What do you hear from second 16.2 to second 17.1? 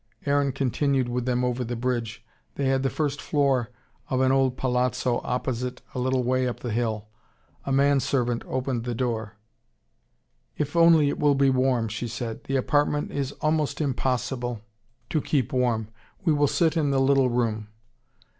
We will sit in the